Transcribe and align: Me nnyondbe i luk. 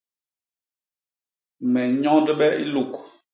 Me 1.71 1.81
nnyondbe 1.91 2.47
i 2.63 2.65
luk. 2.73 2.93